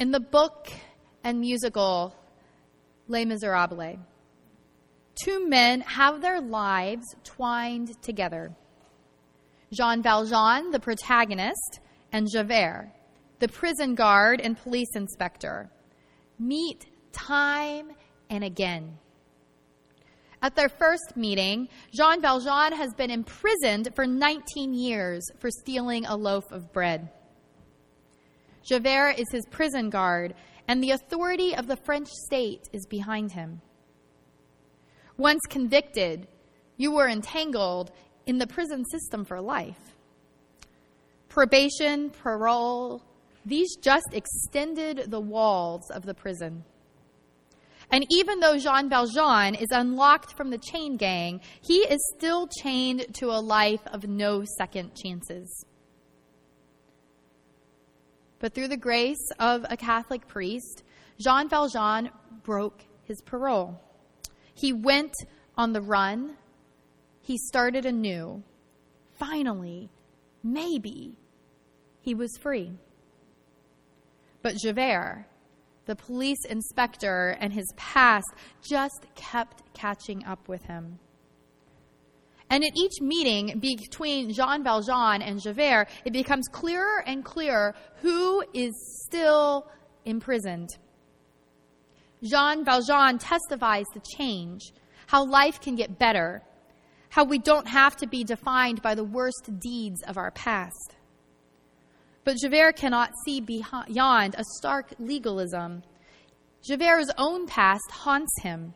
In 0.00 0.12
the 0.12 0.18
book 0.18 0.72
and 1.22 1.40
musical 1.40 2.14
Les 3.06 3.26
Miserables, 3.26 3.98
two 5.14 5.46
men 5.46 5.82
have 5.82 6.22
their 6.22 6.40
lives 6.40 7.04
twined 7.22 8.00
together. 8.00 8.50
Jean 9.74 10.02
Valjean, 10.02 10.70
the 10.70 10.80
protagonist, 10.80 11.80
and 12.12 12.26
Javert, 12.32 12.90
the 13.40 13.48
prison 13.48 13.94
guard 13.94 14.40
and 14.40 14.56
police 14.56 14.88
inspector, 14.94 15.68
meet 16.38 16.86
time 17.12 17.90
and 18.30 18.42
again. 18.42 18.96
At 20.40 20.56
their 20.56 20.70
first 20.70 21.14
meeting, 21.14 21.68
Jean 21.92 22.22
Valjean 22.22 22.72
has 22.72 22.94
been 22.94 23.10
imprisoned 23.10 23.90
for 23.94 24.06
19 24.06 24.72
years 24.72 25.22
for 25.40 25.50
stealing 25.50 26.06
a 26.06 26.16
loaf 26.16 26.50
of 26.52 26.72
bread. 26.72 27.10
Javert 28.62 29.18
is 29.18 29.30
his 29.30 29.46
prison 29.46 29.90
guard, 29.90 30.34
and 30.68 30.82
the 30.82 30.92
authority 30.92 31.54
of 31.54 31.66
the 31.66 31.76
French 31.76 32.08
state 32.08 32.68
is 32.72 32.86
behind 32.86 33.32
him. 33.32 33.60
Once 35.16 35.40
convicted, 35.48 36.28
you 36.76 36.92
were 36.92 37.08
entangled 37.08 37.90
in 38.26 38.38
the 38.38 38.46
prison 38.46 38.84
system 38.86 39.24
for 39.24 39.40
life. 39.40 39.96
Probation, 41.28 42.10
parole, 42.10 43.02
these 43.44 43.76
just 43.76 44.08
extended 44.12 45.10
the 45.10 45.20
walls 45.20 45.90
of 45.90 46.04
the 46.04 46.14
prison. 46.14 46.64
And 47.90 48.06
even 48.10 48.40
though 48.40 48.56
Jean 48.58 48.88
Valjean 48.88 49.54
is 49.56 49.68
unlocked 49.72 50.36
from 50.36 50.50
the 50.50 50.58
chain 50.58 50.96
gang, 50.96 51.40
he 51.60 51.78
is 51.78 51.98
still 52.16 52.46
chained 52.62 53.06
to 53.14 53.30
a 53.30 53.40
life 53.40 53.84
of 53.86 54.06
no 54.06 54.44
second 54.58 54.94
chances. 54.94 55.64
But 58.40 58.54
through 58.54 58.68
the 58.68 58.76
grace 58.76 59.30
of 59.38 59.64
a 59.68 59.76
Catholic 59.76 60.26
priest, 60.26 60.82
Jean 61.18 61.48
Valjean 61.48 62.10
broke 62.42 62.82
his 63.04 63.20
parole. 63.20 63.78
He 64.54 64.72
went 64.72 65.14
on 65.56 65.72
the 65.72 65.82
run. 65.82 66.36
He 67.20 67.36
started 67.36 67.84
anew. 67.84 68.42
Finally, 69.12 69.90
maybe, 70.42 71.18
he 72.00 72.14
was 72.14 72.30
free. 72.40 72.72
But 74.42 74.56
Javert, 74.56 75.26
the 75.84 75.96
police 75.96 76.44
inspector, 76.48 77.36
and 77.40 77.52
his 77.52 77.70
past 77.76 78.26
just 78.62 79.06
kept 79.14 79.62
catching 79.74 80.24
up 80.24 80.48
with 80.48 80.62
him. 80.62 80.98
And 82.50 82.64
at 82.64 82.72
each 82.76 83.00
meeting 83.00 83.60
between 83.60 84.32
Jean 84.32 84.64
Valjean 84.64 85.22
and 85.22 85.40
Javert, 85.40 85.86
it 86.04 86.12
becomes 86.12 86.48
clearer 86.48 87.02
and 87.06 87.24
clearer 87.24 87.76
who 88.02 88.42
is 88.52 88.74
still 89.06 89.70
imprisoned. 90.04 90.68
Jean 92.22 92.64
Valjean 92.64 93.18
testifies 93.18 93.86
to 93.94 94.16
change, 94.16 94.72
how 95.06 95.24
life 95.24 95.60
can 95.60 95.76
get 95.76 95.98
better, 95.98 96.42
how 97.08 97.24
we 97.24 97.38
don't 97.38 97.66
have 97.66 97.96
to 97.96 98.06
be 98.06 98.24
defined 98.24 98.82
by 98.82 98.94
the 98.94 99.04
worst 99.04 99.50
deeds 99.60 100.02
of 100.02 100.18
our 100.18 100.30
past. 100.32 100.96
But 102.24 102.36
Javert 102.36 102.76
cannot 102.76 103.12
see 103.24 103.40
beyond 103.40 104.34
a 104.36 104.44
stark 104.58 104.92
legalism. 104.98 105.82
Javert's 106.62 107.10
own 107.16 107.46
past 107.46 107.90
haunts 107.90 108.42
him. 108.42 108.74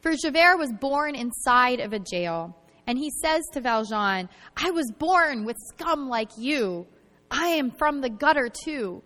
For 0.00 0.14
Javert 0.16 0.56
was 0.56 0.72
born 0.72 1.14
inside 1.14 1.80
of 1.80 1.92
a 1.92 1.98
jail, 1.98 2.56
and 2.86 2.98
he 2.98 3.10
says 3.22 3.42
to 3.52 3.60
Valjean, 3.60 4.28
I 4.56 4.70
was 4.70 4.90
born 4.98 5.44
with 5.44 5.56
scum 5.68 6.08
like 6.08 6.30
you. 6.38 6.86
I 7.30 7.48
am 7.48 7.70
from 7.70 8.00
the 8.00 8.08
gutter 8.08 8.48
too. 8.48 9.02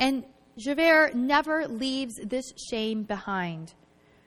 And 0.00 0.24
Javert 0.58 1.14
never 1.14 1.68
leaves 1.68 2.14
this 2.24 2.52
shame 2.70 3.04
behind, 3.04 3.74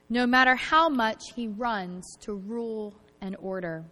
no 0.10 0.26
matter 0.26 0.56
how 0.56 0.88
much 0.88 1.22
he 1.36 1.50
runs 1.50 2.18
to 2.22 2.34
rule 2.34 2.96
and 3.22 3.36
order. 3.40 3.84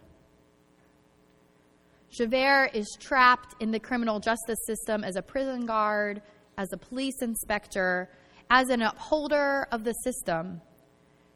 Javert 2.10 2.70
is 2.72 2.96
trapped 3.00 3.54
in 3.60 3.70
the 3.70 3.80
criminal 3.80 4.18
justice 4.18 4.58
system 4.66 5.04
as 5.04 5.16
a 5.16 5.22
prison 5.22 5.66
guard, 5.66 6.22
as 6.56 6.72
a 6.72 6.78
police 6.78 7.20
inspector, 7.20 8.08
as 8.50 8.70
an 8.70 8.80
upholder 8.82 9.66
of 9.70 9.84
the 9.84 9.92
system 10.04 10.60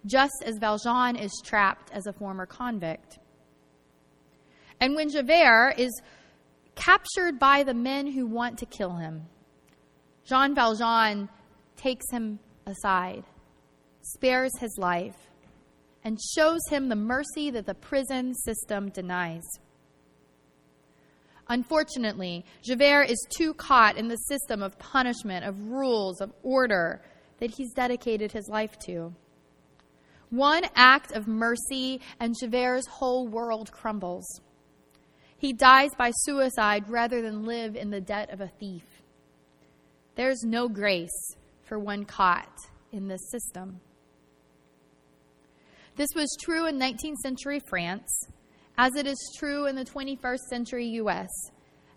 just 0.09 0.43
as 0.45 0.59
Valjean 0.59 1.17
is 1.17 1.33
trapped 1.45 1.91
as 1.93 2.07
a 2.07 2.13
former 2.13 2.47
convict. 2.47 3.19
And 4.81 4.95
when 4.95 5.11
Javert 5.11 5.75
is 5.79 6.03
captured 6.75 7.39
by 7.39 7.63
the 7.63 7.75
men 7.75 8.07
who 8.07 8.27
want 8.27 8.59
to 8.59 8.67
kill 8.67 8.97
him, 8.97 9.27
Jean 10.25 10.55
Valjean 10.55 11.29
takes 11.77 12.05
him 12.11 12.39
aside, 12.67 13.25
spares 14.03 14.53
his 14.59 14.77
life, 14.79 15.17
and 16.05 16.19
shows 16.37 16.61
him 16.69 16.89
the 16.89 16.97
mercy 16.97 17.51
that 17.51 17.67
the 17.67 17.75
prison 17.75 18.35
system 18.35 18.91
denies. 18.91 19.43
Unfortunately, 21.49 22.45
Javert 22.63 23.05
is 23.05 23.27
too 23.37 23.55
caught 23.55 23.97
in 23.97 24.09
the 24.09 24.17
system 24.17 24.63
of 24.63 24.79
punishment, 24.79 25.45
of 25.45 25.59
rules, 25.69 26.21
of 26.21 26.33
order 26.43 27.03
that 27.39 27.51
he's 27.51 27.73
dedicated 27.73 28.33
his 28.33 28.49
life 28.49 28.79
to. 28.81 29.15
One 30.31 30.65
act 30.75 31.13
of 31.13 31.27
mercy, 31.27 32.01
and 32.21 32.35
Javert's 32.39 32.87
whole 32.87 33.27
world 33.27 33.73
crumbles. 33.73 34.41
He 35.39 35.53
dies 35.53 35.91
by 35.97 36.11
suicide 36.11 36.89
rather 36.89 37.23
than 37.23 37.45
live 37.45 37.77
in 37.77 37.91
the 37.91 38.01
debt 38.01 38.31
of 38.31 38.41
a 38.41 38.51
thief. 38.61 38.85
There's 40.17 40.43
no 40.43 40.69
grace 40.69 41.37
for 41.63 41.79
one 41.79 42.05
caught 42.05 42.59
in 42.93 43.09
this 43.09 43.31
system. 43.31 43.81
This 45.97 46.09
was 46.15 46.37
true 46.41 46.67
in 46.67 46.79
19th 46.79 47.17
century 47.23 47.61
France, 47.69 48.29
as 48.77 48.97
it 48.97 49.07
is 49.07 49.37
true 49.39 49.67
in 49.67 49.77
the 49.77 49.85
21st 49.85 50.41
century 50.51 50.87
US, 51.01 51.29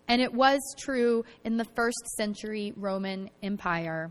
and 0.08 0.22
it 0.22 0.32
was 0.32 0.60
true 0.78 1.24
in 1.44 1.56
the 1.56 1.66
first 1.76 2.06
century 2.16 2.72
Roman 2.76 3.28
Empire. 3.42 4.10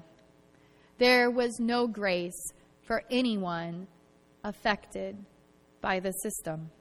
There 0.97 1.31
was 1.31 1.59
no 1.59 1.87
grace 1.87 2.53
for 2.83 3.03
anyone 3.09 3.87
affected 4.43 5.17
by 5.81 5.99
the 5.99 6.11
system. 6.11 6.71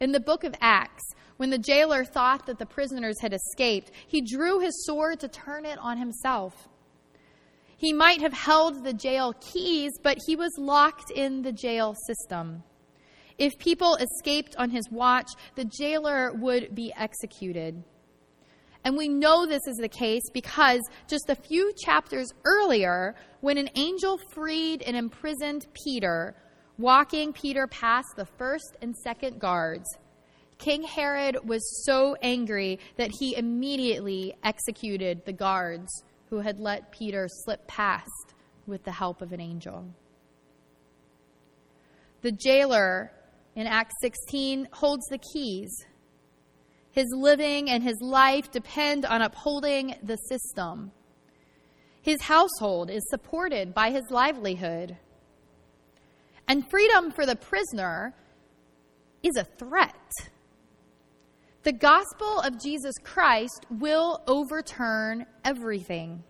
In 0.00 0.12
the 0.12 0.20
book 0.20 0.44
of 0.44 0.54
Acts, 0.60 1.04
when 1.36 1.50
the 1.50 1.58
jailer 1.58 2.04
thought 2.04 2.46
that 2.46 2.58
the 2.58 2.66
prisoners 2.66 3.20
had 3.20 3.32
escaped, 3.32 3.90
he 4.06 4.20
drew 4.20 4.60
his 4.60 4.84
sword 4.84 5.20
to 5.20 5.28
turn 5.28 5.64
it 5.64 5.78
on 5.78 5.98
himself. 5.98 6.68
He 7.76 7.92
might 7.92 8.20
have 8.20 8.32
held 8.32 8.84
the 8.84 8.92
jail 8.92 9.34
keys, 9.40 9.92
but 10.02 10.18
he 10.26 10.36
was 10.36 10.52
locked 10.58 11.10
in 11.10 11.42
the 11.42 11.52
jail 11.52 11.94
system. 12.06 12.62
If 13.38 13.58
people 13.58 13.96
escaped 13.96 14.54
on 14.56 14.70
his 14.70 14.88
watch, 14.90 15.30
the 15.56 15.64
jailer 15.64 16.32
would 16.32 16.74
be 16.74 16.92
executed. 16.96 17.82
And 18.84 18.96
we 18.96 19.08
know 19.08 19.46
this 19.46 19.66
is 19.66 19.76
the 19.76 19.88
case 19.88 20.28
because 20.32 20.80
just 21.06 21.30
a 21.30 21.36
few 21.36 21.72
chapters 21.84 22.32
earlier, 22.44 23.14
when 23.40 23.58
an 23.58 23.70
angel 23.76 24.18
freed 24.32 24.82
and 24.82 24.96
imprisoned 24.96 25.66
Peter, 25.72 26.34
walking 26.78 27.32
Peter 27.32 27.66
past 27.68 28.08
the 28.16 28.26
first 28.26 28.76
and 28.82 28.96
second 28.96 29.38
guards, 29.38 29.86
King 30.58 30.82
Herod 30.82 31.36
was 31.44 31.84
so 31.84 32.16
angry 32.22 32.78
that 32.96 33.10
he 33.18 33.36
immediately 33.36 34.34
executed 34.44 35.24
the 35.24 35.32
guards 35.32 36.04
who 36.30 36.38
had 36.38 36.58
let 36.58 36.92
Peter 36.92 37.28
slip 37.28 37.66
past 37.66 38.34
with 38.66 38.84
the 38.84 38.92
help 38.92 39.22
of 39.22 39.32
an 39.32 39.40
angel. 39.40 39.84
The 42.22 42.32
jailer 42.32 43.12
in 43.54 43.66
Acts 43.66 43.94
16 44.00 44.68
holds 44.72 45.04
the 45.06 45.18
keys 45.18 45.84
his 46.92 47.06
living 47.10 47.70
and 47.70 47.82
his 47.82 48.00
life 48.00 48.50
depend 48.50 49.04
on 49.04 49.22
upholding 49.22 49.96
the 50.02 50.16
system. 50.16 50.92
His 52.02 52.20
household 52.20 52.90
is 52.90 53.02
supported 53.08 53.74
by 53.74 53.90
his 53.90 54.04
livelihood. 54.10 54.96
And 56.46 56.68
freedom 56.68 57.10
for 57.10 57.24
the 57.24 57.36
prisoner 57.36 58.14
is 59.22 59.36
a 59.36 59.44
threat. 59.44 59.94
The 61.62 61.72
gospel 61.72 62.40
of 62.40 62.60
Jesus 62.60 62.94
Christ 63.02 63.66
will 63.70 64.20
overturn 64.26 65.26
everything. 65.44 66.22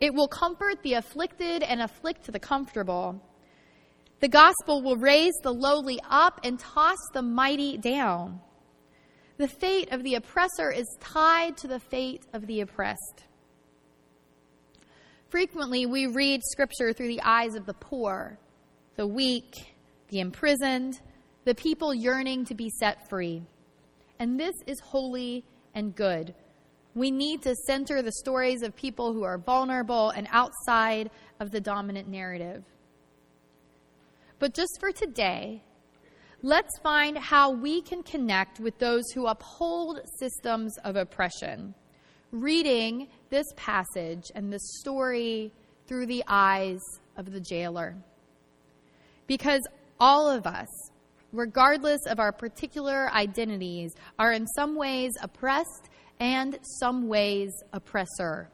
It 0.00 0.14
will 0.14 0.28
comfort 0.28 0.82
the 0.82 0.94
afflicted 0.94 1.62
and 1.62 1.82
afflict 1.82 2.32
the 2.32 2.38
comfortable. 2.38 3.22
The 4.20 4.28
gospel 4.28 4.82
will 4.82 4.96
raise 4.96 5.34
the 5.42 5.52
lowly 5.52 6.00
up 6.08 6.40
and 6.42 6.58
toss 6.58 6.96
the 7.12 7.22
mighty 7.22 7.76
down. 7.76 8.40
The 9.38 9.48
fate 9.48 9.92
of 9.92 10.02
the 10.02 10.16
oppressor 10.16 10.72
is 10.72 10.96
tied 11.00 11.56
to 11.58 11.68
the 11.68 11.78
fate 11.78 12.24
of 12.32 12.46
the 12.48 12.60
oppressed. 12.60 13.24
Frequently, 15.28 15.86
we 15.86 16.08
read 16.08 16.40
Scripture 16.42 16.92
through 16.92 17.06
the 17.06 17.22
eyes 17.22 17.54
of 17.54 17.64
the 17.64 17.74
poor, 17.74 18.36
the 18.96 19.06
weak, 19.06 19.54
the 20.08 20.18
imprisoned, 20.18 21.00
the 21.44 21.54
people 21.54 21.94
yearning 21.94 22.46
to 22.46 22.54
be 22.54 22.68
set 22.80 23.08
free. 23.08 23.42
And 24.18 24.40
this 24.40 24.54
is 24.66 24.80
holy 24.80 25.44
and 25.72 25.94
good. 25.94 26.34
We 26.96 27.12
need 27.12 27.42
to 27.42 27.54
center 27.54 28.02
the 28.02 28.10
stories 28.10 28.62
of 28.62 28.74
people 28.74 29.12
who 29.12 29.22
are 29.22 29.38
vulnerable 29.38 30.10
and 30.10 30.26
outside 30.32 31.12
of 31.38 31.52
the 31.52 31.60
dominant 31.60 32.08
narrative. 32.08 32.64
But 34.40 34.54
just 34.54 34.80
for 34.80 34.90
today, 34.90 35.62
let's 36.42 36.78
find 36.82 37.18
how 37.18 37.50
we 37.50 37.82
can 37.82 38.02
connect 38.02 38.60
with 38.60 38.78
those 38.78 39.10
who 39.10 39.26
uphold 39.26 40.00
systems 40.18 40.76
of 40.84 40.96
oppression, 40.96 41.74
reading 42.30 43.08
this 43.30 43.46
passage 43.56 44.24
and 44.34 44.52
this 44.52 44.78
story 44.80 45.52
through 45.86 46.06
the 46.06 46.22
eyes 46.28 46.80
of 47.16 47.32
the 47.32 47.40
jailer. 47.40 47.96
Because 49.26 49.62
all 49.98 50.30
of 50.30 50.46
us, 50.46 50.68
regardless 51.32 52.06
of 52.06 52.20
our 52.20 52.32
particular 52.32 53.10
identities, 53.12 53.92
are 54.18 54.32
in 54.32 54.46
some 54.46 54.76
ways 54.76 55.12
oppressed 55.20 55.90
and 56.20 56.58
some 56.80 57.08
ways 57.08 57.52
oppressor. 57.72 58.48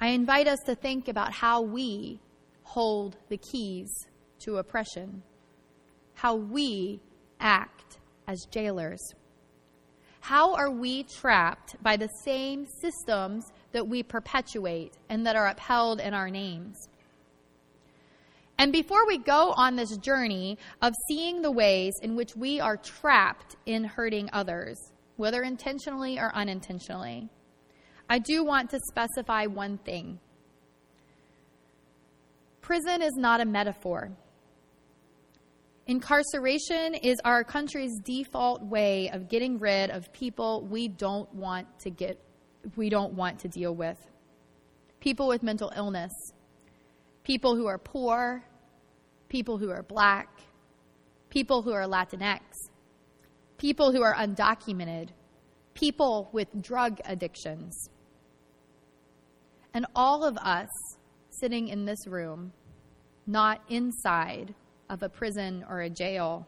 I 0.00 0.08
invite 0.08 0.46
us 0.46 0.58
to 0.66 0.74
think 0.74 1.08
about 1.08 1.32
how 1.32 1.62
we 1.62 2.20
hold 2.64 3.16
the 3.28 3.38
keys 3.38 3.88
to 4.40 4.58
oppression, 4.58 5.22
how 6.14 6.36
we 6.36 7.00
act 7.40 7.98
as 8.26 8.46
jailers. 8.50 9.14
How 10.20 10.54
are 10.54 10.70
we 10.70 11.02
trapped 11.02 11.76
by 11.82 11.96
the 11.96 12.08
same 12.24 12.66
systems 12.80 13.52
that 13.72 13.86
we 13.86 14.02
perpetuate 14.02 14.94
and 15.10 15.26
that 15.26 15.36
are 15.36 15.48
upheld 15.48 16.00
in 16.00 16.14
our 16.14 16.30
names? 16.30 16.88
And 18.56 18.72
before 18.72 19.06
we 19.06 19.18
go 19.18 19.52
on 19.56 19.76
this 19.76 19.96
journey 19.98 20.56
of 20.80 20.94
seeing 21.08 21.42
the 21.42 21.50
ways 21.50 21.92
in 22.02 22.16
which 22.16 22.36
we 22.36 22.60
are 22.60 22.76
trapped 22.76 23.56
in 23.66 23.84
hurting 23.84 24.30
others, 24.32 24.78
whether 25.16 25.42
intentionally 25.42 26.18
or 26.18 26.34
unintentionally, 26.34 27.28
I 28.08 28.18
do 28.18 28.44
want 28.44 28.70
to 28.70 28.80
specify 28.88 29.46
one 29.46 29.78
thing. 29.78 30.20
Prison 32.60 33.02
is 33.02 33.14
not 33.16 33.40
a 33.40 33.44
metaphor. 33.44 34.10
Incarceration 35.86 36.94
is 36.94 37.18
our 37.26 37.44
country's 37.44 37.98
default 38.04 38.62
way 38.62 39.10
of 39.10 39.28
getting 39.28 39.58
rid 39.58 39.90
of 39.90 40.10
people 40.14 40.66
we 40.70 40.88
don't 40.88 41.32
want 41.34 41.66
to 41.80 41.90
get 41.90 42.18
we 42.76 42.88
don't 42.88 43.12
want 43.12 43.38
to 43.40 43.48
deal 43.48 43.74
with. 43.74 43.98
People 45.00 45.28
with 45.28 45.42
mental 45.42 45.70
illness, 45.76 46.10
people 47.22 47.54
who 47.54 47.66
are 47.66 47.76
poor, 47.76 48.42
people 49.28 49.58
who 49.58 49.68
are 49.68 49.82
black, 49.82 50.40
people 51.28 51.60
who 51.60 51.72
are 51.72 51.86
Latinx, 51.86 52.40
people 53.58 53.92
who 53.92 54.00
are 54.00 54.14
undocumented, 54.14 55.10
people 55.74 56.30
with 56.32 56.48
drug 56.62 56.98
addictions. 57.04 57.90
And 59.74 59.84
all 59.94 60.24
of 60.24 60.38
us 60.38 60.70
sitting 61.28 61.68
in 61.68 61.84
this 61.84 62.06
room, 62.06 62.54
not 63.26 63.60
inside 63.68 64.54
of 64.94 65.02
a 65.02 65.08
prison 65.08 65.64
or 65.68 65.80
a 65.80 65.90
jail, 65.90 66.46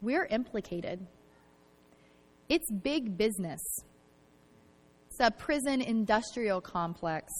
we're 0.00 0.26
implicated. 0.26 1.04
It's 2.48 2.70
big 2.70 3.18
business. 3.18 3.60
It's 5.08 5.20
a 5.20 5.32
prison 5.32 5.82
industrial 5.82 6.60
complex. 6.60 7.32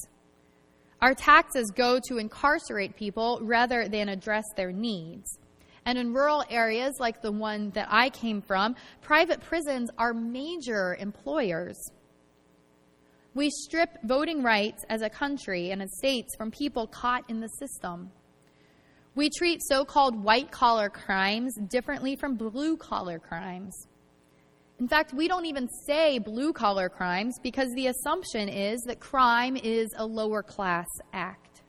Our 1.00 1.14
taxes 1.14 1.70
go 1.70 2.00
to 2.08 2.18
incarcerate 2.18 2.96
people 2.96 3.38
rather 3.42 3.88
than 3.88 4.08
address 4.08 4.44
their 4.56 4.72
needs. 4.72 5.38
And 5.86 5.96
in 5.96 6.12
rural 6.12 6.44
areas 6.50 6.94
like 6.98 7.22
the 7.22 7.32
one 7.32 7.70
that 7.70 7.86
I 7.88 8.10
came 8.10 8.42
from, 8.42 8.74
private 9.02 9.40
prisons 9.40 9.88
are 9.98 10.12
major 10.12 10.96
employers. 10.98 11.76
We 13.34 13.50
strip 13.50 13.90
voting 14.02 14.42
rights 14.42 14.84
as 14.88 15.02
a 15.02 15.08
country 15.08 15.70
and 15.70 15.80
as 15.80 15.96
states 15.96 16.34
from 16.36 16.50
people 16.50 16.88
caught 16.88 17.28
in 17.30 17.40
the 17.40 17.48
system. 17.48 18.10
We 19.14 19.28
treat 19.28 19.60
so 19.62 19.84
called 19.84 20.22
white 20.22 20.50
collar 20.50 20.88
crimes 20.88 21.54
differently 21.68 22.16
from 22.16 22.36
blue 22.36 22.78
collar 22.78 23.18
crimes. 23.18 23.88
In 24.80 24.88
fact, 24.88 25.12
we 25.12 25.28
don't 25.28 25.44
even 25.44 25.68
say 25.86 26.18
blue 26.18 26.52
collar 26.54 26.88
crimes 26.88 27.38
because 27.42 27.68
the 27.74 27.88
assumption 27.88 28.48
is 28.48 28.80
that 28.86 29.00
crime 29.00 29.56
is 29.56 29.88
a 29.98 30.06
lower 30.06 30.42
class 30.42 30.86
act. 31.12 31.62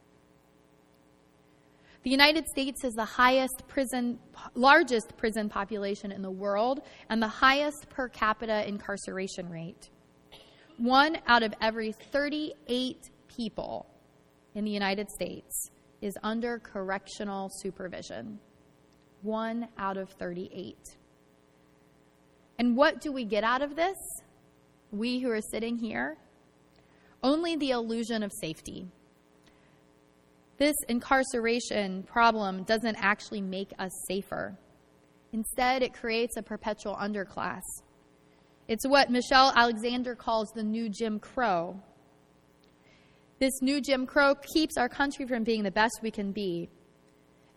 The 2.04 2.10
United 2.10 2.48
States 2.48 2.82
has 2.82 2.94
the 2.94 3.06
highest 3.06 3.64
prison, 3.68 4.20
largest 4.56 5.16
prison 5.18 5.50
population 5.50 6.14
in 6.14 6.22
the 6.22 6.32
world 6.32 6.82
and 7.10 7.22
the 7.22 7.28
highest 7.28 7.90
per 7.90 8.08
capita 8.08 8.68
incarceration 8.68 9.50
rate. 9.50 9.90
One 10.78 11.18
out 11.28 11.44
of 11.44 11.54
every 11.62 11.92
38 11.92 13.10
people 13.28 13.86
in 14.56 14.64
the 14.64 14.72
United 14.72 15.10
States 15.12 15.72
is 16.04 16.18
under 16.24 16.60
correctional 16.60 17.50
supervision. 17.50 18.40
One 19.22 19.68
out 19.78 19.98
of 19.98 20.10
38. 20.12 20.78
And 22.60 22.76
what 22.76 23.02
do 23.02 23.12
we 23.12 23.26
get 23.26 23.44
out 23.44 23.62
of 23.62 23.76
this? 23.76 23.98
We 24.92 25.20
who 25.20 25.32
are 25.32 25.42
sitting 25.42 25.78
here? 25.78 26.18
Only 27.24 27.56
the 27.56 27.72
illusion 27.72 28.22
of 28.22 28.32
safety. 28.42 28.88
This 30.58 30.76
incarceration 30.88 32.04
problem 32.04 32.64
doesn't 32.64 32.98
actually 33.00 33.42
make 33.42 33.72
us 33.80 33.92
safer. 34.08 34.58
Instead, 35.32 35.82
it 35.82 35.94
creates 35.94 36.38
a 36.38 36.44
perpetual 36.44 36.96
underclass 36.96 37.62
it's 38.68 38.88
what 38.88 39.10
Michelle 39.10 39.52
Alexander 39.56 40.16
calls 40.16 40.50
the 40.56 40.64
new 40.64 40.90
Jim 40.90 41.20
Crow. 41.20 41.82
This 43.44 43.62
new 43.62 43.82
Jim 43.82 44.06
Crow 44.06 44.36
keeps 44.36 44.78
our 44.78 44.88
country 44.88 45.28
from 45.28 45.44
being 45.44 45.64
the 45.64 45.72
best 45.72 46.00
we 46.02 46.12
can 46.12 46.32
be. 46.32 46.70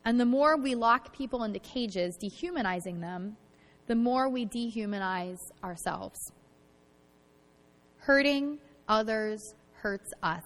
And 0.05 0.19
the 0.19 0.25
more 0.25 0.57
we 0.57 0.75
lock 0.75 1.17
people 1.17 1.45
into 1.45 1.61
cages, 1.61 2.17
dehumanizing 2.21 3.01
them, 3.01 3.37
the 3.87 3.95
more 3.95 4.29
we 4.29 4.47
dehumanize 4.47 5.39
ourselves. 5.63 6.19
Hurting 7.99 8.59
others 8.89 9.55
hurts 9.75 10.11
us. 10.25 10.43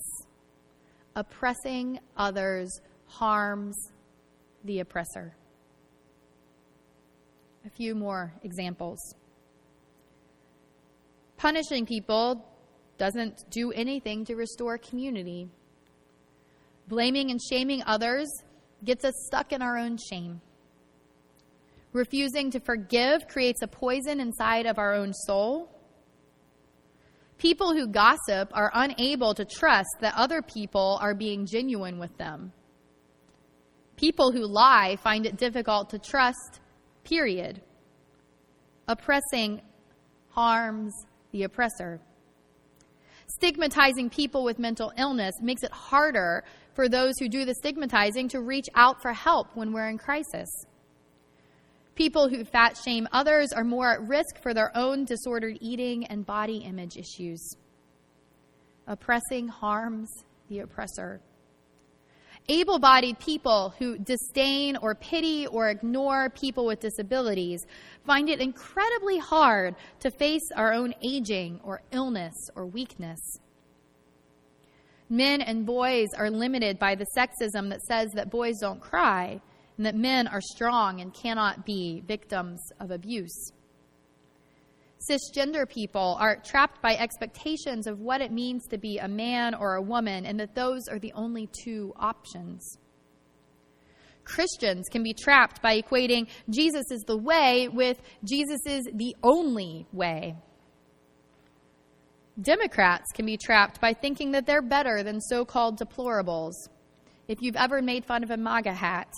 Oppressing 1.16 2.00
others 2.18 2.82
harms 3.06 3.92
the 4.64 4.80
oppressor. 4.80 5.34
A 7.64 7.70
few 7.70 7.94
more 7.94 8.34
examples. 8.42 9.14
Punishing 11.38 11.86
people 11.86 12.44
doesn't 13.00 13.50
do 13.50 13.72
anything 13.72 14.26
to 14.26 14.36
restore 14.36 14.76
community. 14.76 15.48
Blaming 16.86 17.30
and 17.30 17.40
shaming 17.40 17.82
others 17.86 18.28
gets 18.84 19.06
us 19.06 19.14
stuck 19.26 19.52
in 19.52 19.62
our 19.62 19.78
own 19.78 19.96
shame. 19.96 20.42
Refusing 21.94 22.50
to 22.50 22.60
forgive 22.60 23.26
creates 23.26 23.62
a 23.62 23.66
poison 23.66 24.20
inside 24.20 24.66
of 24.66 24.78
our 24.78 24.92
own 24.92 25.14
soul. 25.14 25.74
People 27.38 27.72
who 27.72 27.86
gossip 27.86 28.50
are 28.52 28.70
unable 28.74 29.32
to 29.32 29.46
trust 29.46 29.96
that 30.00 30.12
other 30.14 30.42
people 30.42 30.98
are 31.00 31.14
being 31.14 31.46
genuine 31.46 31.98
with 31.98 32.14
them. 32.18 32.52
People 33.96 34.30
who 34.30 34.46
lie 34.46 34.96
find 35.02 35.24
it 35.24 35.38
difficult 35.38 35.88
to 35.90 35.98
trust, 35.98 36.60
period. 37.02 37.62
Oppressing 38.86 39.62
harms 40.28 40.92
the 41.32 41.44
oppressor. 41.44 41.98
Stigmatizing 43.36 44.10
people 44.10 44.42
with 44.42 44.58
mental 44.58 44.92
illness 44.98 45.34
makes 45.40 45.62
it 45.62 45.70
harder 45.70 46.42
for 46.74 46.88
those 46.88 47.14
who 47.18 47.28
do 47.28 47.44
the 47.44 47.54
stigmatizing 47.54 48.28
to 48.28 48.40
reach 48.40 48.68
out 48.74 49.00
for 49.00 49.12
help 49.12 49.54
when 49.54 49.72
we're 49.72 49.88
in 49.88 49.98
crisis. 49.98 50.48
People 51.94 52.28
who 52.28 52.44
fat 52.44 52.76
shame 52.76 53.06
others 53.12 53.52
are 53.52 53.62
more 53.62 53.92
at 53.92 54.08
risk 54.08 54.42
for 54.42 54.52
their 54.52 54.76
own 54.76 55.04
disordered 55.04 55.58
eating 55.60 56.06
and 56.06 56.26
body 56.26 56.58
image 56.58 56.96
issues. 56.96 57.56
Oppressing 58.86 59.48
harms 59.48 60.10
the 60.48 60.60
oppressor. 60.60 61.20
Able 62.50 62.80
bodied 62.80 63.20
people 63.20 63.72
who 63.78 63.96
disdain 63.96 64.76
or 64.78 64.96
pity 64.96 65.46
or 65.46 65.70
ignore 65.70 66.30
people 66.30 66.66
with 66.66 66.80
disabilities 66.80 67.64
find 68.04 68.28
it 68.28 68.40
incredibly 68.40 69.18
hard 69.18 69.76
to 70.00 70.10
face 70.10 70.42
our 70.56 70.72
own 70.72 70.92
aging 71.00 71.60
or 71.62 71.80
illness 71.92 72.34
or 72.56 72.66
weakness. 72.66 73.20
Men 75.08 75.42
and 75.42 75.64
boys 75.64 76.08
are 76.18 76.28
limited 76.28 76.76
by 76.80 76.96
the 76.96 77.06
sexism 77.16 77.70
that 77.70 77.82
says 77.82 78.10
that 78.14 78.32
boys 78.32 78.58
don't 78.60 78.80
cry 78.80 79.40
and 79.76 79.86
that 79.86 79.94
men 79.94 80.26
are 80.26 80.40
strong 80.40 81.00
and 81.00 81.14
cannot 81.14 81.64
be 81.64 82.02
victims 82.04 82.60
of 82.80 82.90
abuse 82.90 83.52
cisgender 85.08 85.68
people 85.68 86.16
are 86.20 86.36
trapped 86.36 86.82
by 86.82 86.94
expectations 86.96 87.86
of 87.86 88.00
what 88.00 88.20
it 88.20 88.32
means 88.32 88.66
to 88.68 88.78
be 88.78 88.98
a 88.98 89.08
man 89.08 89.54
or 89.54 89.74
a 89.74 89.82
woman, 89.82 90.26
and 90.26 90.38
that 90.40 90.54
those 90.54 90.88
are 90.88 90.98
the 90.98 91.12
only 91.14 91.48
two 91.64 91.92
options. 91.96 92.78
Christians 94.24 94.88
can 94.90 95.02
be 95.02 95.14
trapped 95.14 95.62
by 95.62 95.80
equating 95.80 96.28
Jesus 96.48 96.84
is 96.90 97.02
the 97.06 97.16
way 97.16 97.68
with 97.68 98.00
Jesus 98.24 98.60
is 98.66 98.88
the 98.94 99.16
only 99.22 99.86
way. 99.92 100.36
Democrats 102.40 103.06
can 103.14 103.26
be 103.26 103.36
trapped 103.36 103.80
by 103.80 103.92
thinking 103.92 104.30
that 104.32 104.46
they're 104.46 104.62
better 104.62 105.02
than 105.02 105.20
so 105.20 105.44
called 105.44 105.78
deplorables. 105.78 106.54
If 107.28 107.38
you've 107.42 107.56
ever 107.56 107.82
made 107.82 108.04
fun 108.04 108.22
of 108.22 108.30
a 108.30 108.36
MAGA 108.36 108.72
hat, 108.72 109.12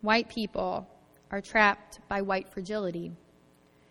white 0.00 0.28
people 0.28 0.88
are 1.30 1.40
trapped 1.40 2.00
by 2.08 2.22
white 2.22 2.48
fragility, 2.52 3.12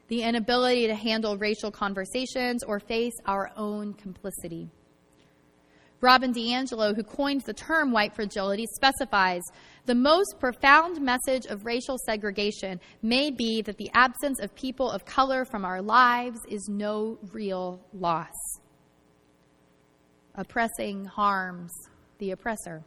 the 0.08 0.24
inability 0.24 0.88
to 0.88 0.96
handle 0.96 1.38
racial 1.38 1.72
conversations 1.72 2.64
or 2.64 2.80
face 2.80 3.14
our 3.26 3.52
own 3.56 3.94
complicity. 3.94 4.70
Robin 6.02 6.34
DiAngelo, 6.34 6.96
who 6.96 7.04
coined 7.04 7.42
the 7.42 7.54
term 7.54 7.92
white 7.92 8.16
fragility, 8.16 8.66
specifies 8.74 9.44
the 9.86 9.96
most 9.96 10.36
profound 10.40 11.02
message 11.02 11.46
of 11.48 11.66
racial 11.66 11.98
segregation 12.06 12.80
may 13.02 13.32
be 13.32 13.62
that 13.62 13.78
the 13.78 13.90
absence 13.94 14.40
of 14.40 14.56
people 14.56 14.90
of 14.90 15.04
color 15.04 15.44
from 15.44 15.66
our 15.66 15.82
lives 15.82 16.40
is 16.48 16.70
no 16.70 17.18
real 17.34 17.82
loss. 17.94 18.60
Oppressing 20.36 21.06
harms 21.06 21.72
the 22.20 22.32
oppressor. 22.32 22.84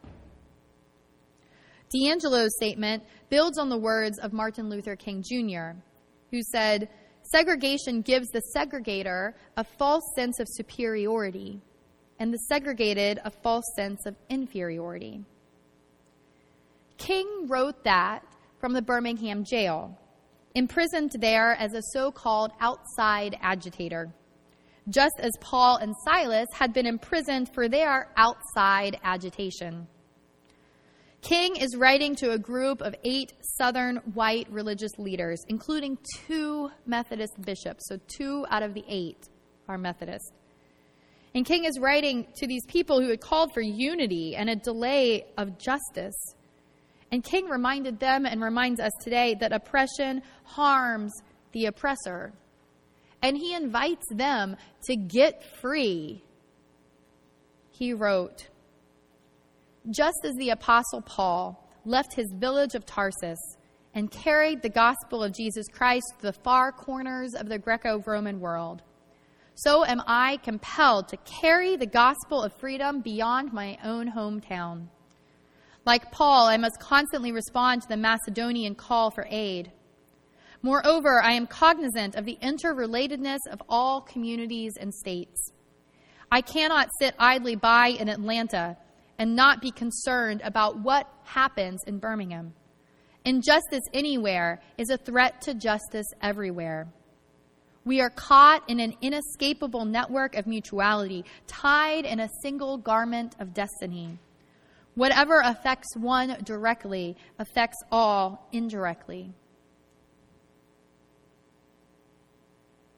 DiAngelo's 1.95 2.55
statement 2.55 3.03
builds 3.29 3.57
on 3.57 3.69
the 3.69 3.77
words 3.77 4.19
of 4.19 4.33
Martin 4.33 4.69
Luther 4.69 4.95
King 4.95 5.23
Jr., 5.23 5.77
who 6.31 6.41
said, 6.51 6.89
Segregation 7.31 8.01
gives 8.01 8.27
the 8.29 8.41
segregator 8.55 9.33
a 9.57 9.63
false 9.63 10.03
sense 10.15 10.39
of 10.39 10.47
superiority 10.49 11.61
and 12.19 12.33
the 12.33 12.37
segregated 12.49 13.19
a 13.23 13.29
false 13.29 13.65
sense 13.75 14.05
of 14.05 14.15
inferiority. 14.29 15.23
King 16.97 17.47
wrote 17.47 17.83
that 17.83 18.23
from 18.59 18.73
the 18.73 18.81
Birmingham 18.81 19.43
jail, 19.43 19.97
imprisoned 20.55 21.11
there 21.19 21.55
as 21.55 21.73
a 21.73 21.81
so 21.91 22.11
called 22.11 22.51
outside 22.61 23.37
agitator, 23.41 24.13
just 24.89 25.15
as 25.19 25.31
Paul 25.41 25.77
and 25.77 25.93
Silas 26.05 26.47
had 26.53 26.73
been 26.73 26.85
imprisoned 26.85 27.49
for 27.53 27.67
their 27.67 28.09
outside 28.15 28.97
agitation. 29.03 29.87
King 31.23 31.55
is 31.55 31.77
writing 31.77 32.15
to 32.17 32.31
a 32.31 32.37
group 32.37 32.81
of 32.81 32.93
eight 33.05 33.31
Southern 33.57 33.95
white 34.13 34.45
religious 34.51 34.91
leaders, 34.97 35.41
including 35.47 35.97
two 36.27 36.69
Methodist 36.85 37.41
bishops. 37.41 37.87
So, 37.87 37.97
two 38.07 38.45
out 38.49 38.61
of 38.61 38.73
the 38.73 38.83
eight 38.89 39.29
are 39.69 39.77
Methodist. 39.77 40.33
And 41.33 41.45
King 41.45 41.63
is 41.63 41.79
writing 41.79 42.27
to 42.35 42.45
these 42.45 42.65
people 42.65 43.01
who 43.01 43.09
had 43.09 43.21
called 43.21 43.53
for 43.53 43.61
unity 43.61 44.35
and 44.35 44.49
a 44.49 44.57
delay 44.57 45.25
of 45.37 45.57
justice. 45.57 46.35
And 47.09 47.23
King 47.23 47.47
reminded 47.47 47.99
them 48.01 48.25
and 48.25 48.41
reminds 48.43 48.81
us 48.81 48.91
today 49.01 49.35
that 49.39 49.53
oppression 49.53 50.23
harms 50.43 51.13
the 51.53 51.67
oppressor. 51.67 52.33
And 53.21 53.37
he 53.37 53.55
invites 53.55 54.05
them 54.11 54.57
to 54.87 54.97
get 54.97 55.41
free. 55.61 56.21
He 57.71 57.93
wrote, 57.93 58.49
just 59.89 60.19
as 60.23 60.35
the 60.35 60.51
Apostle 60.51 61.01
Paul 61.01 61.69
left 61.85 62.13
his 62.13 62.33
village 62.37 62.75
of 62.75 62.85
Tarsus 62.85 63.39
and 63.93 64.09
carried 64.09 64.61
the 64.61 64.69
gospel 64.69 65.23
of 65.23 65.33
Jesus 65.33 65.67
Christ 65.67 66.05
to 66.17 66.27
the 66.27 66.33
far 66.33 66.71
corners 66.71 67.33
of 67.33 67.49
the 67.49 67.59
Greco 67.59 68.01
Roman 68.05 68.39
world, 68.39 68.81
so 69.55 69.85
am 69.85 70.01
I 70.07 70.37
compelled 70.37 71.09
to 71.09 71.17
carry 71.17 71.75
the 71.75 71.85
gospel 71.85 72.41
of 72.41 72.53
freedom 72.53 73.01
beyond 73.01 73.53
my 73.53 73.77
own 73.83 74.11
hometown. 74.11 74.87
Like 75.85 76.11
Paul, 76.11 76.47
I 76.47 76.57
must 76.57 76.79
constantly 76.79 77.31
respond 77.31 77.81
to 77.81 77.87
the 77.87 77.97
Macedonian 77.97 78.73
call 78.73 79.11
for 79.11 79.27
aid. 79.29 79.71
Moreover, 80.61 81.21
I 81.21 81.33
am 81.33 81.45
cognizant 81.45 82.15
of 82.15 82.25
the 82.25 82.37
interrelatedness 82.41 83.39
of 83.51 83.61
all 83.67 84.01
communities 84.01 84.73
and 84.79 84.93
states. 84.93 85.51
I 86.31 86.41
cannot 86.41 86.89
sit 86.99 87.13
idly 87.19 87.55
by 87.55 87.89
in 87.89 88.09
Atlanta 88.09 88.77
and 89.17 89.35
not 89.35 89.61
be 89.61 89.71
concerned 89.71 90.41
about 90.43 90.79
what 90.79 91.07
happens 91.23 91.81
in 91.85 91.99
Birmingham. 91.99 92.53
Injustice 93.25 93.83
anywhere 93.93 94.59
is 94.77 94.89
a 94.89 94.97
threat 94.97 95.41
to 95.43 95.53
justice 95.53 96.07
everywhere. 96.21 96.87
We 97.85 98.01
are 98.01 98.09
caught 98.09 98.69
in 98.69 98.79
an 98.79 98.95
inescapable 99.01 99.85
network 99.85 100.35
of 100.35 100.47
mutuality, 100.47 101.25
tied 101.47 102.05
in 102.05 102.19
a 102.19 102.29
single 102.41 102.77
garment 102.77 103.35
of 103.39 103.53
destiny. 103.53 104.17
Whatever 104.95 105.41
affects 105.43 105.95
one 105.97 106.37
directly 106.43 107.17
affects 107.39 107.77
all 107.91 108.47
indirectly. 108.51 109.33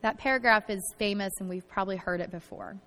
That 0.01 0.17
paragraph 0.17 0.69
is 0.69 0.81
famous 0.99 1.33
and 1.39 1.49
we've 1.49 1.67
probably 1.67 1.97
heard 1.97 2.21
it 2.21 2.29
before, 2.29 2.77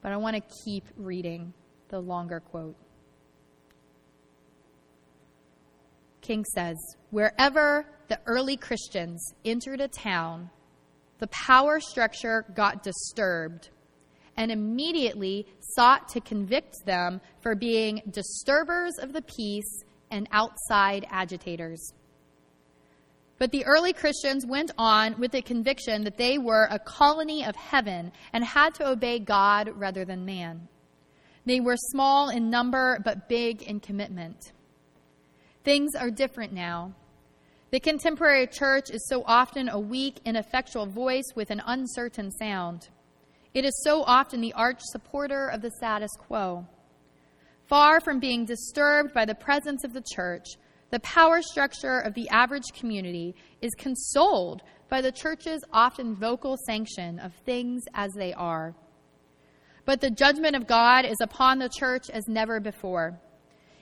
but 0.00 0.12
I 0.12 0.16
want 0.16 0.36
to 0.36 0.42
keep 0.64 0.84
reading 0.96 1.52
the 1.90 2.00
longer 2.00 2.40
quote. 2.40 2.76
King 6.20 6.44
says, 6.44 6.76
Wherever 7.10 7.86
the 8.08 8.20
early 8.26 8.56
Christians 8.56 9.34
entered 9.44 9.80
a 9.80 9.88
town, 9.88 10.50
the 11.18 11.26
power 11.28 11.80
structure 11.80 12.46
got 12.54 12.82
disturbed 12.82 13.70
and 14.36 14.50
immediately 14.50 15.46
sought 15.74 16.08
to 16.08 16.20
convict 16.20 16.76
them 16.86 17.20
for 17.40 17.54
being 17.54 18.00
disturbers 18.10 18.94
of 18.98 19.12
the 19.12 19.22
peace 19.22 19.84
and 20.10 20.28
outside 20.32 21.06
agitators. 21.10 21.92
But 23.38 23.52
the 23.52 23.64
early 23.64 23.92
Christians 23.92 24.44
went 24.46 24.70
on 24.76 25.18
with 25.18 25.32
the 25.32 25.42
conviction 25.42 26.04
that 26.04 26.18
they 26.18 26.38
were 26.38 26.68
a 26.70 26.78
colony 26.78 27.44
of 27.44 27.56
heaven 27.56 28.12
and 28.32 28.44
had 28.44 28.74
to 28.74 28.88
obey 28.88 29.18
God 29.18 29.70
rather 29.74 30.04
than 30.04 30.24
man. 30.24 30.68
They 31.46 31.60
were 31.60 31.76
small 31.76 32.28
in 32.28 32.50
number, 32.50 33.00
but 33.04 33.28
big 33.28 33.62
in 33.62 33.80
commitment. 33.80 34.52
Things 35.64 35.94
are 35.94 36.10
different 36.10 36.52
now. 36.52 36.94
The 37.70 37.80
contemporary 37.80 38.46
church 38.46 38.90
is 38.90 39.06
so 39.08 39.22
often 39.26 39.68
a 39.68 39.78
weak, 39.78 40.20
ineffectual 40.24 40.86
voice 40.86 41.24
with 41.36 41.50
an 41.50 41.62
uncertain 41.66 42.30
sound. 42.32 42.88
It 43.54 43.64
is 43.64 43.82
so 43.84 44.02
often 44.02 44.40
the 44.40 44.52
arch 44.52 44.80
supporter 44.80 45.48
of 45.48 45.62
the 45.62 45.70
status 45.70 46.10
quo. 46.18 46.66
Far 47.66 48.00
from 48.00 48.18
being 48.18 48.44
disturbed 48.44 49.14
by 49.14 49.24
the 49.24 49.34
presence 49.34 49.84
of 49.84 49.92
the 49.92 50.04
church, 50.14 50.46
the 50.90 51.00
power 51.00 51.40
structure 51.40 52.00
of 52.00 52.14
the 52.14 52.28
average 52.30 52.72
community 52.74 53.34
is 53.60 53.72
consoled 53.78 54.62
by 54.88 55.00
the 55.00 55.12
church's 55.12 55.62
often 55.72 56.16
vocal 56.16 56.56
sanction 56.66 57.20
of 57.20 57.32
things 57.46 57.84
as 57.94 58.10
they 58.16 58.32
are. 58.34 58.74
But 59.90 60.00
the 60.00 60.08
judgment 60.08 60.54
of 60.54 60.68
God 60.68 61.04
is 61.04 61.16
upon 61.20 61.58
the 61.58 61.68
church 61.68 62.10
as 62.10 62.28
never 62.28 62.60
before. 62.60 63.20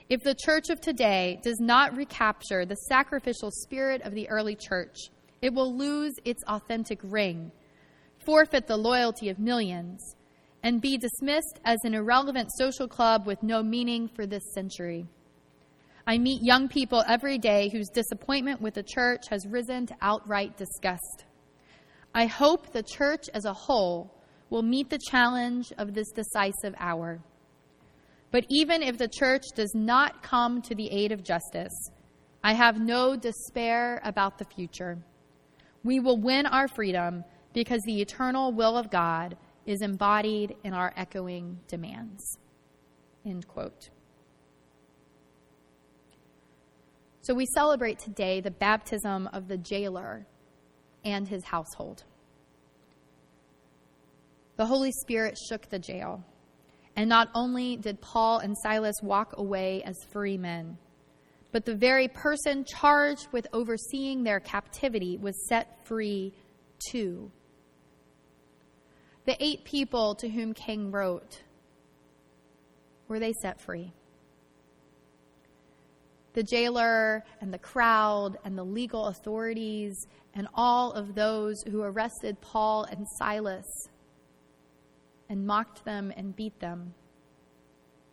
If 0.09 0.23
the 0.23 0.33
church 0.33 0.71
of 0.71 0.81
today 0.81 1.39
does 1.43 1.59
not 1.59 1.95
recapture 1.95 2.65
the 2.65 2.77
sacrificial 2.87 3.51
spirit 3.51 4.01
of 4.01 4.15
the 4.15 4.27
early 4.27 4.55
church, 4.55 4.97
it 5.43 5.53
will 5.53 5.77
lose 5.77 6.15
its 6.25 6.41
authentic 6.47 6.97
ring, 7.03 7.51
forfeit 8.25 8.65
the 8.65 8.75
loyalty 8.75 9.29
of 9.29 9.37
millions, 9.37 10.15
and 10.63 10.81
be 10.81 10.97
dismissed 10.97 11.59
as 11.63 11.77
an 11.83 11.93
irrelevant 11.93 12.49
social 12.57 12.87
club 12.87 13.27
with 13.27 13.43
no 13.43 13.61
meaning 13.61 14.07
for 14.07 14.25
this 14.25 14.51
century. 14.55 15.05
I 16.07 16.17
meet 16.17 16.41
young 16.41 16.69
people 16.69 17.03
every 17.07 17.37
day 17.37 17.69
whose 17.69 17.89
disappointment 17.89 18.61
with 18.61 18.73
the 18.73 18.81
church 18.81 19.27
has 19.29 19.45
risen 19.45 19.85
to 19.85 19.95
outright 20.01 20.57
disgust. 20.57 21.25
I 22.15 22.25
hope 22.25 22.73
the 22.73 22.81
church 22.81 23.29
as 23.31 23.45
a 23.45 23.53
whole 23.53 24.18
will 24.49 24.61
meet 24.63 24.89
the 24.89 24.99
challenge 25.11 25.71
of 25.77 25.93
this 25.93 26.11
decisive 26.11 26.73
hour. 26.77 27.19
But 28.31 28.45
even 28.49 28.83
if 28.83 28.97
the 28.97 29.07
church 29.07 29.43
does 29.55 29.73
not 29.73 30.21
come 30.21 30.61
to 30.63 30.75
the 30.75 30.89
aid 30.91 31.11
of 31.11 31.23
justice, 31.23 31.89
I 32.43 32.53
have 32.53 32.79
no 32.79 33.15
despair 33.15 34.01
about 34.03 34.37
the 34.37 34.45
future. 34.45 34.97
We 35.83 35.99
will 35.99 36.17
win 36.17 36.45
our 36.45 36.67
freedom 36.67 37.23
because 37.53 37.81
the 37.85 38.01
eternal 38.01 38.53
will 38.53 38.77
of 38.77 38.91
God 38.91 39.37
is 39.65 39.81
embodied 39.81 40.55
in 40.63 40.73
our 40.73 40.93
echoing 40.95 41.59
demands. 41.67 42.39
End 43.25 43.47
quote. 43.47 43.89
So 47.21 47.33
we 47.33 47.45
celebrate 47.45 47.99
today 47.99 48.41
the 48.41 48.51
baptism 48.51 49.27
of 49.33 49.47
the 49.47 49.57
jailer 49.57 50.25
and 51.03 51.27
his 51.27 51.43
household 51.43 52.03
the 54.59 54.65
Holy 54.65 54.91
Spirit 54.91 55.37
shook 55.37 55.69
the 55.69 55.79
jail. 55.79 56.21
And 56.97 57.07
not 57.07 57.29
only 57.33 57.77
did 57.77 58.01
Paul 58.01 58.39
and 58.39 58.57
Silas 58.61 58.97
walk 59.01 59.35
away 59.37 59.81
as 59.83 59.95
free 60.11 60.37
men, 60.37 60.77
but 61.53 61.63
the 61.63 61.75
very 61.75 62.09
person 62.09 62.65
charged 62.65 63.29
with 63.31 63.47
overseeing 63.53 64.21
their 64.21 64.41
captivity 64.41 65.17
was 65.17 65.47
set 65.47 65.87
free 65.87 66.33
too. 66.91 67.31
The 69.23 69.41
eight 69.41 69.63
people 69.63 70.15
to 70.15 70.27
whom 70.27 70.53
King 70.53 70.91
wrote, 70.91 71.41
were 73.07 73.19
they 73.19 73.31
set 73.41 73.61
free? 73.61 73.93
the 76.33 76.43
jailer 76.43 77.23
and 77.41 77.51
the 77.53 77.57
crowd 77.57 78.37
and 78.45 78.57
the 78.57 78.63
legal 78.63 79.07
authorities 79.07 80.07
and 80.35 80.47
all 80.53 80.91
of 80.91 81.15
those 81.15 81.61
who 81.63 81.81
arrested 81.81 82.39
Paul 82.39 82.83
and 82.83 83.05
Silas 83.17 83.65
and 85.29 85.45
mocked 85.45 85.85
them 85.85 86.11
and 86.17 86.35
beat 86.35 86.59
them? 86.59 86.93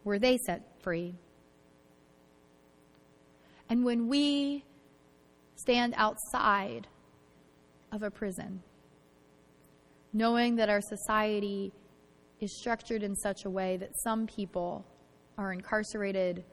Were 0.04 0.18
they 0.18 0.38
set 0.46 0.80
free? 0.82 1.14
And 3.68 3.84
when 3.84 4.06
we 4.06 4.64
stand 5.56 5.94
outside 5.96 6.86
of 7.90 8.02
a 8.02 8.10
prison, 8.10 8.62
knowing 10.12 10.56
that 10.56 10.68
our 10.68 10.80
society 10.80 11.72
is 12.40 12.56
structured 12.58 13.02
in 13.02 13.16
such 13.16 13.44
a 13.44 13.50
way 13.50 13.76
that 13.76 13.90
some 14.04 14.26
people 14.26 14.84
are 15.38 15.52
incarcerated 15.52 16.44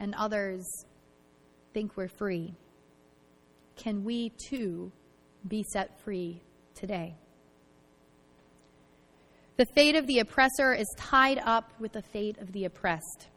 and 0.00 0.14
others 0.14 0.64
think 1.74 1.96
we're 1.96 2.08
free, 2.08 2.54
can 3.76 4.04
we 4.04 4.32
too 4.48 4.92
be 5.48 5.64
set 5.72 6.00
free 6.00 6.40
today? 6.74 7.16
The 9.62 9.66
fate 9.66 9.94
of 9.94 10.08
the 10.08 10.18
oppressor 10.18 10.74
is 10.74 10.92
tied 10.98 11.38
up 11.38 11.70
with 11.78 11.92
the 11.92 12.02
fate 12.02 12.36
of 12.38 12.50
the 12.50 12.64
oppressed. 12.64 13.28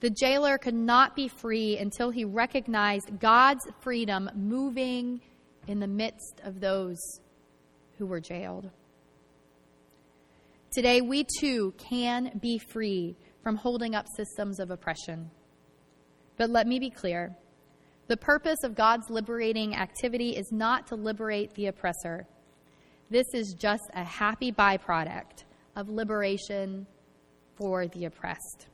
The 0.00 0.10
jailer 0.10 0.58
could 0.58 0.74
not 0.74 1.16
be 1.16 1.26
free 1.26 1.78
until 1.78 2.10
he 2.10 2.26
recognized 2.26 3.18
God's 3.18 3.66
freedom 3.80 4.28
moving 4.34 5.22
in 5.66 5.80
the 5.80 5.86
midst 5.86 6.42
of 6.44 6.60
those 6.60 6.98
who 7.96 8.04
were 8.04 8.20
jailed. 8.20 8.68
Today, 10.70 11.00
we 11.00 11.24
too 11.40 11.72
can 11.78 12.38
be 12.42 12.58
free 12.58 13.16
from 13.42 13.56
holding 13.56 13.94
up 13.94 14.04
systems 14.18 14.60
of 14.60 14.70
oppression. 14.70 15.30
But 16.36 16.50
let 16.50 16.66
me 16.66 16.78
be 16.78 16.90
clear 16.90 17.34
the 18.08 18.18
purpose 18.18 18.64
of 18.64 18.74
God's 18.74 19.08
liberating 19.08 19.74
activity 19.74 20.36
is 20.36 20.52
not 20.52 20.86
to 20.88 20.94
liberate 20.94 21.54
the 21.54 21.68
oppressor. 21.68 22.26
This 23.08 23.28
is 23.32 23.54
just 23.54 23.88
a 23.94 24.04
happy 24.04 24.52
byproduct 24.52 25.44
of 25.76 25.88
liberation 25.88 26.86
for 27.56 27.86
the 27.86 28.06
oppressed. 28.06 28.66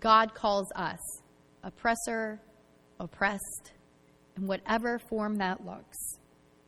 God 0.00 0.34
calls 0.34 0.66
us 0.76 0.98
oppressor, 1.62 2.40
oppressed, 2.98 3.72
in 4.36 4.46
whatever 4.46 4.98
form 4.98 5.36
that 5.36 5.64
looks. 5.64 5.98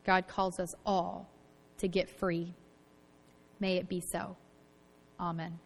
God 0.05 0.27
calls 0.27 0.59
us 0.59 0.75
all 0.85 1.29
to 1.79 1.89
get 1.89 2.11
free. 2.11 2.53
May 3.61 3.77
it 3.77 3.89
be 3.89 4.03
so. 4.13 4.37
Amen. 5.19 5.59